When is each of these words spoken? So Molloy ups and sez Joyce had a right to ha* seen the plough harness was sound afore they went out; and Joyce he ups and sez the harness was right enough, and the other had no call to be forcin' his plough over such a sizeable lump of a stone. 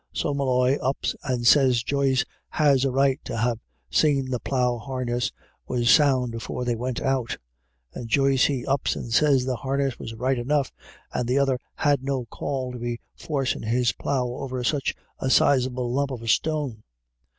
So 0.13 0.33
Molloy 0.33 0.79
ups 0.79 1.15
and 1.23 1.45
sez 1.45 1.83
Joyce 1.83 2.25
had 2.49 2.83
a 2.85 2.89
right 2.89 3.19
to 3.25 3.37
ha* 3.37 3.53
seen 3.91 4.31
the 4.31 4.39
plough 4.39 4.79
harness 4.79 5.31
was 5.67 5.91
sound 5.91 6.33
afore 6.33 6.65
they 6.65 6.73
went 6.75 6.99
out; 6.99 7.37
and 7.93 8.09
Joyce 8.09 8.45
he 8.45 8.65
ups 8.65 8.95
and 8.95 9.13
sez 9.13 9.45
the 9.45 9.57
harness 9.57 9.99
was 9.99 10.15
right 10.15 10.39
enough, 10.39 10.71
and 11.13 11.27
the 11.27 11.37
other 11.37 11.59
had 11.75 12.03
no 12.03 12.25
call 12.25 12.71
to 12.71 12.79
be 12.79 12.99
forcin' 13.15 13.61
his 13.61 13.93
plough 13.93 14.27
over 14.37 14.63
such 14.63 14.95
a 15.19 15.29
sizeable 15.29 15.93
lump 15.93 16.09
of 16.09 16.23
a 16.23 16.27
stone. 16.27 16.81